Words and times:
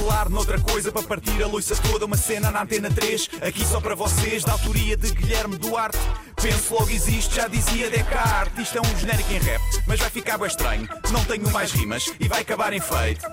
falar 0.00 0.28
noutra 0.28 0.60
coisa 0.60 0.92
para 0.92 1.02
partir 1.02 1.42
a 1.42 1.46
louça 1.46 1.74
toda, 1.76 2.04
uma 2.04 2.18
cena 2.18 2.50
na 2.50 2.64
antena 2.64 2.90
3, 2.90 3.30
aqui 3.40 3.64
só 3.64 3.80
para 3.80 3.94
vocês, 3.94 4.44
da 4.44 4.52
autoria 4.52 4.94
de 4.94 5.10
Guilherme 5.10 5.56
Duarte. 5.56 5.96
Penso 6.40 6.74
logo 6.74 6.90
existe, 6.90 7.36
já 7.36 7.48
dizia 7.48 7.88
Descartes. 7.88 8.66
Isto 8.66 8.76
é 8.76 8.80
um 8.82 8.98
genérico 8.98 9.32
em 9.32 9.38
rap, 9.38 9.62
mas 9.86 9.98
vai 9.98 10.10
ficar 10.10 10.36
bem 10.36 10.48
estranho. 10.48 10.86
Não 11.10 11.24
tenho 11.24 11.50
mais 11.50 11.72
rimas 11.72 12.12
e 12.20 12.28
vai 12.28 12.42
acabar 12.42 12.74
em 12.74 12.80
feito. 12.80 13.24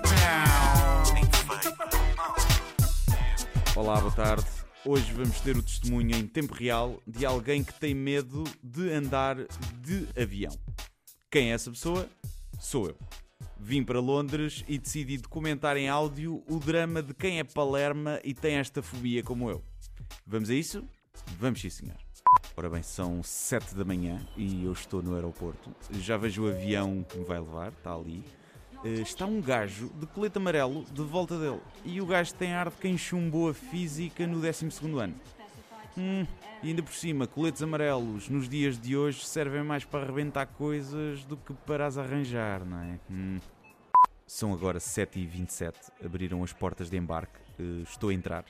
Olá, 3.76 4.00
boa 4.00 4.14
tarde. 4.14 4.46
Hoje 4.86 5.12
vamos 5.12 5.42
ter 5.42 5.58
o 5.58 5.62
testemunho 5.62 6.16
em 6.16 6.26
tempo 6.26 6.54
real 6.54 6.98
de 7.06 7.26
alguém 7.26 7.62
que 7.62 7.74
tem 7.74 7.94
medo 7.94 8.46
de 8.64 8.90
andar 8.90 9.36
de 9.82 10.08
avião. 10.18 10.58
Quem 11.30 11.52
é 11.52 11.56
essa 11.56 11.70
pessoa? 11.70 12.08
Sou 12.58 12.88
eu. 12.88 13.22
Vim 13.66 13.82
para 13.82 14.02
Londres 14.02 14.62
e 14.68 14.78
decidi 14.78 15.18
documentar 15.18 15.78
em 15.78 15.88
áudio 15.88 16.44
o 16.49 16.59
drama 16.59 17.02
de 17.02 17.13
quem 17.13 17.40
é 17.40 17.45
Palerma 17.45 18.20
e 18.21 18.34
tem 18.34 18.55
esta 18.55 18.81
fobia 18.81 19.23
como 19.23 19.49
eu. 19.49 19.63
Vamos 20.27 20.49
a 20.49 20.54
isso? 20.54 20.85
Vamos 21.40 21.62
sim, 21.62 21.70
senhor. 21.70 21.95
Ora 22.57 22.70
bem, 22.70 22.84
são 22.84 23.23
7 23.23 23.73
da 23.73 23.85
manhã 23.85 24.20
e 24.35 24.66
eu 24.66 24.73
estou 24.73 25.02
no 25.02 25.16
aeroporto. 25.16 25.73
Já 25.94 26.18
vejo 26.18 26.44
o 26.44 26.49
avião 26.49 27.05
que 27.07 27.18
me 27.18 27.23
vai 27.23 27.40
levar, 27.40 27.70
está 27.71 27.95
ali. 27.95 28.21
Eh, 28.84 28.95
Está 28.99 29.26
um 29.26 29.40
gajo 29.40 29.90
de 29.98 30.07
colete 30.07 30.38
amarelo 30.40 30.84
de 30.91 31.02
volta 31.02 31.40
dele. 31.40 31.62
E 31.85 32.02
o 32.02 32.05
gajo 32.05 32.34
tem 32.34 32.52
ar 32.52 32.70
de 32.70 32.76
quem 32.76 32.98
chumbou 32.98 33.48
a 33.49 33.54
física 33.54 34.27
no 34.27 34.41
12 34.41 34.66
ano. 34.99 35.16
Hum, 35.97 36.25
e 36.63 36.70
ainda 36.70 36.81
por 36.81 36.93
cima, 36.93 37.27
coletes 37.27 37.61
amarelos 37.61 38.27
nos 38.27 38.49
dias 38.49 38.79
de 38.79 38.97
hoje 38.97 39.25
servem 39.25 39.63
mais 39.63 39.85
para 39.85 40.03
arrebentar 40.03 40.47
coisas 40.47 41.23
do 41.25 41.38
que 41.38 41.53
para 41.53 41.85
as 41.85 41.97
arranjar, 41.97 42.65
não 42.65 42.79
é? 42.79 42.99
Hum. 43.09 43.39
São 44.25 44.53
agora 44.53 44.79
7h27, 44.79 45.73
abriram 46.03 46.43
as 46.43 46.51
portas 46.51 46.89
de 46.89 46.98
embarque, 46.98 47.39
eh, 47.59 47.84
estou 47.84 48.09
a 48.09 48.13
entrar. 48.13 48.45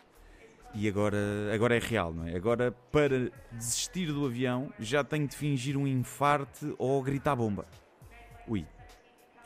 E 0.74 0.88
agora, 0.88 1.18
agora 1.54 1.76
é 1.76 1.80
real, 1.80 2.14
não 2.14 2.26
é? 2.26 2.36
Agora, 2.36 2.72
para 2.92 3.32
desistir 3.52 4.08
do 4.08 4.26
avião, 4.26 4.72
já 4.80 5.04
tenho 5.04 5.28
de 5.28 5.36
fingir 5.36 5.78
um 5.78 5.86
infarte 5.86 6.74
ou 6.78 7.02
gritar 7.04 7.36
bomba. 7.36 7.66
Ui, 8.48 8.66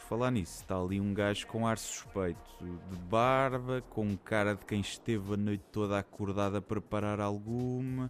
falar 0.07 0.31
nisso, 0.31 0.61
está 0.61 0.79
ali 0.79 1.01
um 1.01 1.13
gajo 1.13 1.45
com 1.47 1.67
ar 1.67 1.77
suspeito, 1.77 2.39
de 2.61 2.95
barba, 3.09 3.83
com 3.89 4.15
cara 4.17 4.55
de 4.55 4.65
quem 4.65 4.79
esteve 4.79 5.33
a 5.33 5.37
noite 5.37 5.65
toda 5.69 5.99
acordada 5.99 6.59
a 6.59 6.61
preparar 6.61 7.19
alguma. 7.19 8.09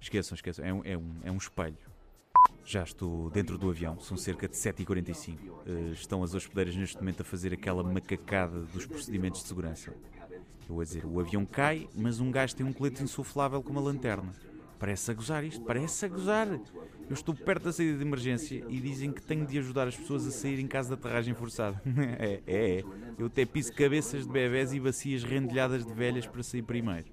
Esqueçam, 0.00 0.34
esqueçam, 0.34 0.64
é 0.64 0.72
um, 0.72 0.82
é 0.84 0.96
um, 0.96 1.14
é 1.24 1.30
um 1.30 1.36
espelho. 1.36 1.76
Já 2.64 2.82
estou 2.82 3.30
dentro 3.30 3.58
do 3.58 3.68
avião, 3.68 4.00
são 4.00 4.16
cerca 4.16 4.48
de 4.48 4.56
7h45. 4.56 5.38
Eh, 5.66 5.92
estão 5.92 6.22
as 6.22 6.34
hospedeiras 6.34 6.74
neste 6.76 6.96
momento 6.96 7.20
a 7.20 7.24
fazer 7.24 7.52
aquela 7.52 7.82
macacada 7.82 8.60
dos 8.60 8.86
procedimentos 8.86 9.42
de 9.42 9.48
segurança. 9.48 9.94
Eu 10.68 10.80
a 10.80 10.84
dizer, 10.84 11.04
o 11.04 11.20
avião 11.20 11.44
cai, 11.44 11.86
mas 11.94 12.20
um 12.20 12.30
gajo 12.30 12.56
tem 12.56 12.64
um 12.64 12.72
colete 12.72 13.02
insuflável 13.02 13.62
com 13.62 13.70
uma 13.70 13.82
lanterna. 13.82 14.32
Parece 14.78 15.10
a 15.10 15.14
gozar 15.14 15.44
isto, 15.44 15.64
parece 15.64 16.04
a 16.04 16.08
gozar. 16.08 16.48
Eu 16.48 17.12
estou 17.12 17.34
perto 17.34 17.64
da 17.64 17.72
saída 17.72 17.98
de 17.98 18.02
emergência 18.02 18.64
e 18.68 18.80
dizem 18.80 19.12
que 19.12 19.22
tenho 19.22 19.46
de 19.46 19.58
ajudar 19.58 19.86
as 19.86 19.96
pessoas 19.96 20.26
a 20.26 20.30
sair 20.30 20.58
em 20.58 20.66
caso 20.66 20.88
de 20.88 20.94
aterragem 20.94 21.34
forçada. 21.34 21.80
é, 22.18 22.40
é, 22.46 22.78
é. 22.78 22.84
Eu 23.18 23.26
até 23.26 23.44
piso 23.44 23.72
cabeças 23.72 24.26
de 24.26 24.32
bebés 24.32 24.72
e 24.72 24.80
bacias 24.80 25.22
rendilhadas 25.22 25.84
de 25.84 25.92
velhas 25.92 26.26
para 26.26 26.42
sair 26.42 26.62
primeiro. 26.62 27.06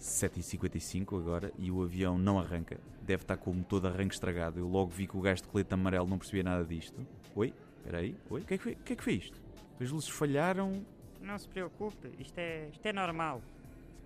7h55 0.00 1.18
agora 1.18 1.52
e 1.58 1.70
o 1.70 1.82
avião 1.82 2.18
não 2.18 2.38
arranca. 2.38 2.80
Deve 3.02 3.22
estar 3.22 3.36
com 3.36 3.50
o 3.50 3.54
motor 3.54 3.82
de 3.82 3.86
arranque 3.88 4.14
estragado. 4.14 4.58
Eu 4.58 4.66
logo 4.66 4.90
vi 4.90 5.06
que 5.06 5.16
o 5.16 5.20
gajo 5.20 5.42
de 5.42 5.48
colete 5.48 5.74
amarelo 5.74 6.08
não 6.08 6.18
percebia 6.18 6.42
nada 6.42 6.64
disto. 6.64 7.06
Oi? 7.34 7.52
Espera 7.76 7.98
aí. 7.98 8.16
Oi? 8.30 8.40
O 8.40 8.44
que, 8.44 8.54
é 8.54 8.58
que 8.58 8.74
que 8.74 8.92
é 8.94 8.96
que 8.96 9.04
foi 9.04 9.14
isto? 9.14 9.40
As 9.78 9.90
luzes 9.90 10.08
falharam. 10.08 10.84
Não 11.20 11.38
se 11.38 11.48
preocupe, 11.48 12.10
isto 12.18 12.38
é, 12.38 12.68
isto 12.72 12.84
é 12.86 12.92
normal. 12.92 13.42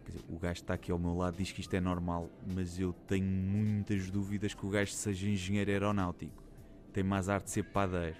Dizer, 0.07 0.25
o 0.29 0.39
gajo 0.39 0.55
está 0.55 0.75
aqui 0.75 0.93
ao 0.93 0.99
meu 0.99 1.17
lado 1.17 1.37
diz 1.37 1.51
que 1.51 1.61
isto 1.61 1.75
é 1.75 1.81
normal, 1.81 2.29
mas 2.47 2.79
eu 2.79 2.93
tenho 3.07 3.25
muitas 3.25 4.11
dúvidas 4.11 4.55
que 4.55 4.65
o 4.65 4.69
gajo 4.69 4.93
seja 4.93 5.29
engenheiro 5.29 5.71
aeronáutico. 5.71 6.43
Tem 6.93 7.03
mais 7.03 7.29
arte 7.29 7.47
de 7.47 7.51
ser 7.51 7.65
padeiro. 7.65 8.17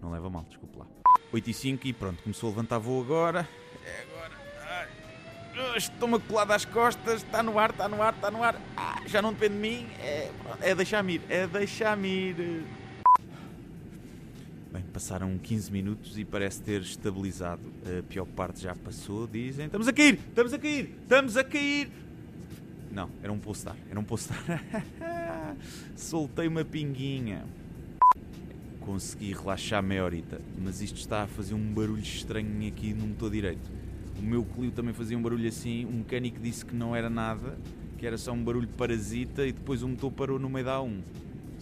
Não 0.00 0.10
leva 0.10 0.28
mal, 0.28 0.44
desculpe 0.44 0.78
lá. 0.78 0.86
8 1.32 1.50
e 1.50 1.54
5 1.54 1.86
e 1.86 1.92
pronto, 1.92 2.22
começou 2.22 2.48
a 2.48 2.50
levantar 2.50 2.78
voo 2.78 3.00
agora. 3.02 3.48
É 3.84 4.02
agora. 4.02 4.32
Ah, 4.60 5.76
Estou-me 5.76 6.18
colado 6.20 6.50
às 6.52 6.64
costas, 6.64 7.22
está 7.22 7.42
no 7.42 7.58
ar, 7.58 7.70
está 7.70 7.88
no 7.88 8.02
ar, 8.02 8.14
está 8.14 8.30
no 8.30 8.42
ar. 8.42 8.60
Ah, 8.76 9.00
já 9.06 9.22
não 9.22 9.32
depende 9.32 9.54
de 9.54 9.60
mim. 9.60 9.88
É, 9.98 10.30
é 10.60 10.74
deixar-me 10.74 11.14
ir, 11.14 11.22
é 11.28 11.46
deixar-me 11.46 12.08
ir. 12.08 12.64
Bem, 14.72 14.82
passaram 14.90 15.36
15 15.36 15.70
minutos 15.70 16.18
e 16.18 16.24
parece 16.24 16.62
ter 16.62 16.80
estabilizado. 16.80 17.60
A 17.86 18.02
pior 18.04 18.24
parte 18.24 18.62
já 18.62 18.74
passou, 18.74 19.26
dizem. 19.26 19.66
Estamos 19.66 19.86
a 19.86 19.92
cair! 19.92 20.14
Estamos 20.14 20.54
a 20.54 20.58
cair! 20.58 20.94
Estamos 21.02 21.36
a 21.36 21.44
cair! 21.44 21.90
Não, 22.90 23.10
era 23.22 23.30
um 23.30 23.38
postar, 23.38 23.76
era 23.90 24.00
um 24.00 24.04
postar. 24.04 24.42
Soltei 25.94 26.48
uma 26.48 26.64
pinguinha. 26.64 27.44
Consegui 28.80 29.34
relaxar 29.34 29.82
meia 29.82 30.06
horita, 30.06 30.40
mas 30.58 30.80
isto 30.80 30.96
está 30.96 31.24
a 31.24 31.26
fazer 31.26 31.52
um 31.52 31.74
barulho 31.74 32.02
estranho 32.02 32.66
aqui 32.66 32.94
no 32.94 33.08
motor 33.08 33.30
direito. 33.30 33.70
O 34.18 34.22
meu 34.22 34.42
Clio 34.42 34.70
também 34.70 34.94
fazia 34.94 35.18
um 35.18 35.22
barulho 35.22 35.46
assim, 35.46 35.84
o 35.84 35.92
mecânico 35.92 36.40
disse 36.40 36.64
que 36.64 36.74
não 36.74 36.96
era 36.96 37.10
nada, 37.10 37.58
que 37.98 38.06
era 38.06 38.16
só 38.16 38.32
um 38.32 38.42
barulho 38.42 38.68
parasita 38.68 39.46
e 39.46 39.52
depois 39.52 39.82
o 39.82 39.88
motor 39.88 40.10
parou 40.10 40.38
no 40.38 40.48
meio 40.48 40.64
da 40.64 40.78
A1. 40.78 40.98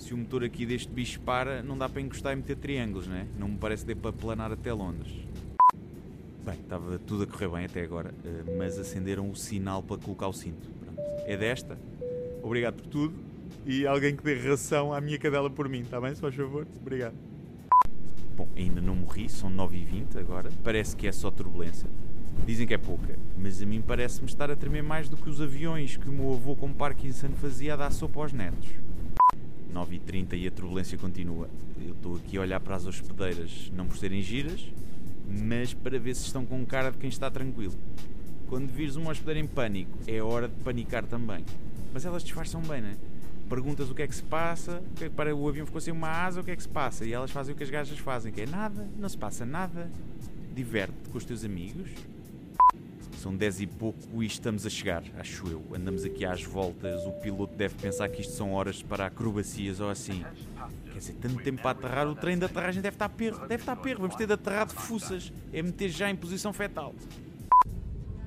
Se 0.00 0.14
o 0.14 0.16
motor 0.16 0.42
aqui 0.42 0.64
deste 0.64 0.90
bicho 0.90 1.20
para, 1.20 1.62
não 1.62 1.76
dá 1.76 1.86
para 1.86 2.00
encostar 2.00 2.32
e 2.32 2.36
meter 2.36 2.56
triângulos, 2.56 3.06
né? 3.06 3.26
Não 3.38 3.48
me 3.48 3.58
parece 3.58 3.84
que 3.84 3.88
dê 3.88 3.94
para 3.94 4.10
planar 4.10 4.50
até 4.50 4.72
Londres. 4.72 5.12
Bem, 6.42 6.54
estava 6.54 6.98
tudo 6.98 7.24
a 7.24 7.26
correr 7.26 7.48
bem 7.48 7.66
até 7.66 7.82
agora, 7.82 8.14
eh, 8.24 8.56
mas 8.56 8.78
acenderam 8.78 9.30
o 9.30 9.36
sinal 9.36 9.82
para 9.82 9.98
colocar 9.98 10.26
o 10.26 10.32
cinto. 10.32 10.70
Pronto. 10.80 10.98
É 11.26 11.36
desta. 11.36 11.78
Obrigado 12.42 12.76
por 12.76 12.86
tudo. 12.86 13.14
E 13.66 13.86
alguém 13.86 14.16
que 14.16 14.24
dê 14.24 14.36
ração 14.36 14.90
à 14.90 15.02
minha 15.02 15.18
cadela 15.18 15.50
por 15.50 15.68
mim, 15.68 15.80
está 15.80 16.00
bem? 16.00 16.14
Se 16.14 16.20
faz 16.22 16.34
favor. 16.34 16.66
Obrigado. 16.80 17.14
Bom, 18.34 18.48
ainda 18.56 18.80
não 18.80 18.96
morri, 18.96 19.28
são 19.28 19.50
9h20 19.50 20.16
agora. 20.18 20.48
Parece 20.64 20.96
que 20.96 21.06
é 21.06 21.12
só 21.12 21.30
turbulência. 21.30 21.90
Dizem 22.46 22.66
que 22.66 22.72
é 22.72 22.78
pouca, 22.78 23.18
mas 23.36 23.60
a 23.60 23.66
mim 23.66 23.82
parece-me 23.86 24.28
estar 24.28 24.50
a 24.50 24.56
tremer 24.56 24.82
mais 24.82 25.10
do 25.10 25.16
que 25.18 25.28
os 25.28 25.42
aviões 25.42 25.98
que 25.98 26.08
o 26.08 26.12
meu 26.12 26.32
avô 26.32 26.56
com 26.56 26.72
Parkinson 26.72 27.32
fazia 27.32 27.74
a 27.74 27.76
dar 27.76 27.92
sopa 27.92 28.20
aos 28.20 28.32
netos. 28.32 28.66
9h30 29.70 30.38
e 30.38 30.46
a 30.46 30.50
turbulência 30.50 30.98
continua. 30.98 31.48
Eu 31.84 31.92
estou 31.92 32.16
aqui 32.16 32.36
a 32.36 32.40
olhar 32.40 32.60
para 32.60 32.76
as 32.76 32.86
hospedeiras, 32.86 33.70
não 33.74 33.86
por 33.86 33.96
serem 33.96 34.22
giras, 34.22 34.66
mas 35.28 35.72
para 35.72 35.98
ver 35.98 36.14
se 36.14 36.26
estão 36.26 36.44
com 36.44 36.64
cara 36.66 36.90
de 36.90 36.98
quem 36.98 37.08
está 37.08 37.30
tranquilo. 37.30 37.74
Quando 38.48 38.70
vires 38.70 38.96
uma 38.96 39.10
hospedeira 39.10 39.40
em 39.40 39.46
pânico, 39.46 39.96
é 40.06 40.20
hora 40.20 40.48
de 40.48 40.54
panicar 40.64 41.04
também. 41.04 41.44
Mas 41.92 42.04
elas 42.04 42.22
disfarçam 42.22 42.60
bem, 42.62 42.80
né? 42.80 42.96
Perguntas 43.48 43.90
o 43.90 43.94
que 43.94 44.02
é 44.02 44.06
que 44.06 44.14
se 44.14 44.22
passa, 44.22 44.82
é 45.00 45.08
para 45.08 45.34
o 45.34 45.48
avião 45.48 45.66
ficou 45.66 45.80
sem 45.80 45.92
uma 45.92 46.08
asa, 46.08 46.40
o 46.40 46.44
que 46.44 46.50
é 46.50 46.56
que 46.56 46.62
se 46.62 46.68
passa? 46.68 47.04
E 47.04 47.12
elas 47.12 47.30
fazem 47.30 47.54
o 47.54 47.56
que 47.56 47.64
as 47.64 47.70
gajas 47.70 47.98
fazem, 47.98 48.32
que 48.32 48.40
é 48.40 48.46
nada, 48.46 48.88
não 48.98 49.08
se 49.08 49.18
passa 49.18 49.44
nada. 49.44 49.90
Diverte-te 50.54 51.08
com 51.10 51.18
os 51.18 51.24
teus 51.24 51.44
amigos. 51.44 51.90
São 53.20 53.36
10 53.36 53.60
e 53.60 53.66
pouco 53.66 54.22
e 54.22 54.26
estamos 54.26 54.64
a 54.64 54.70
chegar, 54.70 55.02
acho 55.18 55.46
eu. 55.46 55.62
Andamos 55.76 56.06
aqui 56.06 56.24
às 56.24 56.42
voltas, 56.42 57.04
o 57.04 57.12
piloto 57.12 57.54
deve 57.54 57.74
pensar 57.74 58.08
que 58.08 58.22
isto 58.22 58.32
são 58.32 58.54
horas 58.54 58.82
para 58.82 59.04
acrobacias 59.04 59.78
ou 59.78 59.90
assim. 59.90 60.24
Quer 60.90 60.98
dizer, 60.98 61.16
tanto 61.20 61.36
tempo 61.42 61.60
para 61.60 61.72
aterrar, 61.72 62.08
o 62.08 62.14
trem 62.14 62.38
de 62.38 62.46
aterragem 62.46 62.80
deve 62.80 62.94
estar 62.94 63.10
perro, 63.10 63.40
deve 63.40 63.62
estar 63.62 63.76
perro. 63.76 64.00
Vamos 64.00 64.16
ter 64.16 64.26
de 64.26 64.32
aterrar 64.32 64.66
de 64.66 64.72
fuças, 64.72 65.30
é 65.52 65.60
meter 65.60 65.90
já 65.90 66.08
em 66.08 66.16
posição 66.16 66.50
fetal. 66.50 66.94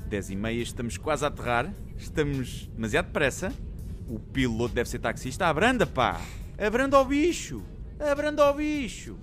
10 0.09 0.29
e 0.29 0.35
meia, 0.35 0.61
estamos 0.61 0.95
quase 0.95 1.25
a 1.25 1.29
aterrar, 1.29 1.73
estamos 1.97 2.69
demasiado 2.75 3.07
depressa. 3.07 3.51
O 4.07 4.19
piloto 4.19 4.75
deve 4.75 4.87
ser 4.87 4.99
taxista, 4.99 5.47
abranda 5.47 5.87
pá, 5.87 6.21
abranda 6.55 6.97
ao 6.97 7.05
bicho, 7.05 7.63
abranda 7.99 8.43
ao 8.43 8.53
bicho. 8.53 9.17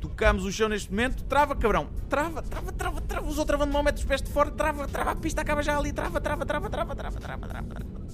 Tocamos 0.00 0.44
o 0.44 0.50
chão 0.50 0.68
neste 0.68 0.90
momento, 0.90 1.22
trava 1.22 1.54
cabrão, 1.54 1.88
trava, 2.08 2.42
trava, 2.42 2.72
trava, 2.72 3.00
trava, 3.16 3.28
usou 3.28 3.44
travando 3.44 3.72
mal, 3.72 3.82
metros 3.82 4.04
pés 4.04 4.20
de 4.20 4.30
fora, 4.30 4.50
trava, 4.50 4.86
trava 4.86 5.12
a 5.12 5.16
pista, 5.16 5.40
acaba 5.40 5.62
já 5.62 5.76
ali, 5.76 5.92
trava, 5.92 6.20
trava, 6.20 6.44
trava, 6.44 6.68
trava, 6.68 6.94
trava, 6.94 7.20
trava, 7.20 7.48
trava. 7.48 7.68
trava. 7.68 8.06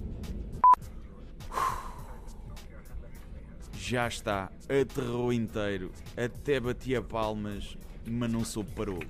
Já 3.74 4.06
está, 4.06 4.50
aterrou 4.64 5.32
inteiro, 5.32 5.92
até 6.16 6.60
bati 6.60 6.94
a 6.94 7.02
palmas, 7.02 7.76
mas 8.08 8.30
não 8.30 8.44
soube 8.44 8.70
parou. 8.72 9.00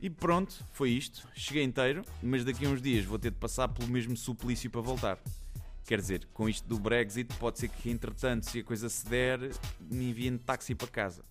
E 0.00 0.08
pronto, 0.08 0.64
foi 0.72 0.90
isto. 0.90 1.26
Cheguei 1.34 1.64
inteiro, 1.64 2.04
mas 2.22 2.44
daqui 2.44 2.64
a 2.66 2.68
uns 2.68 2.80
dias 2.80 3.04
vou 3.04 3.18
ter 3.18 3.30
de 3.30 3.36
passar 3.36 3.66
pelo 3.68 3.88
mesmo 3.88 4.16
suplício 4.16 4.70
para 4.70 4.80
voltar. 4.80 5.18
Quer 5.84 5.98
dizer, 5.98 6.28
com 6.32 6.48
isto 6.48 6.68
do 6.68 6.78
Brexit, 6.78 7.34
pode 7.36 7.58
ser 7.58 7.68
que 7.68 7.90
entretanto, 7.90 8.48
se 8.48 8.60
a 8.60 8.64
coisa 8.64 8.88
se 8.88 9.08
der, 9.08 9.40
me 9.80 10.10
enviem 10.10 10.36
de 10.36 10.38
táxi 10.38 10.74
para 10.74 10.86
casa. 10.86 11.24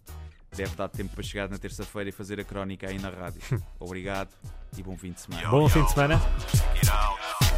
Deve 0.57 0.75
dar 0.75 0.89
tempo 0.89 1.13
para 1.13 1.23
chegar 1.23 1.47
na 1.47 1.59
terça-feira 1.59 2.09
e 2.09 2.11
fazer 2.11 2.39
a 2.39 2.43
crónica 2.43 2.89
aí 2.89 2.97
na 2.97 3.11
rádio. 3.11 3.39
Obrigado 3.79 4.29
e 4.75 4.81
bom 4.81 4.97
fim 4.97 5.11
de 5.11 5.21
semana. 5.21 5.47
Bom 5.49 5.69
fim 5.69 5.83
de 5.83 5.91
semana. 5.91 6.19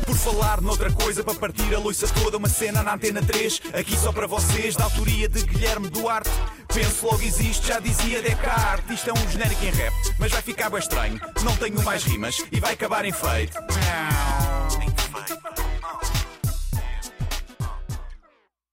Por 0.05 0.15
falar 0.17 0.59
noutra 0.59 0.91
coisa 0.91 1.23
para 1.23 1.33
partir 1.33 1.73
a 1.73 1.79
louça 1.79 2.07
toda, 2.09 2.35
uma 2.35 2.49
cena 2.49 2.83
na 2.83 2.95
antena 2.95 3.21
3, 3.21 3.61
aqui 3.73 3.95
só 3.95 4.11
para 4.11 4.27
vocês, 4.27 4.75
da 4.75 4.83
autoria 4.83 5.29
de 5.29 5.43
Guilherme 5.43 5.89
Duarte. 5.89 6.29
Penso 6.73 7.05
logo 7.05 7.21
existe, 7.21 7.67
já 7.67 7.79
dizia 7.79 8.21
Descartes. 8.21 8.91
Isto 8.91 9.11
é 9.11 9.13
um 9.13 9.29
genérico 9.29 9.63
em 9.63 9.71
rap, 9.71 9.93
mas 10.19 10.31
vai 10.33 10.41
ficar 10.41 10.69
bem 10.69 10.79
estranho. 10.79 11.21
Não 11.41 11.55
tenho 11.55 11.81
mais 11.83 12.03
rimas 12.03 12.43
e 12.51 12.59
vai 12.59 12.73
acabar 12.73 13.05
em 13.05 13.13
feito. 13.13 13.57
Miau. 13.61 14.58